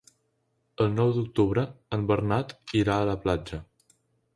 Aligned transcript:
El 0.85 0.89
nou 0.93 1.11
d'octubre 1.19 1.67
en 1.99 2.09
Bernat 2.13 2.59
irà 2.85 3.01
a 3.05 3.09
la 3.15 3.21
platja. 3.29 3.67